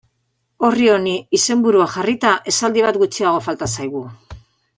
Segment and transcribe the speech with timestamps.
[0.69, 4.03] Orri honi izenburua jarrita, esaldi bat gutxiago falta zaigu.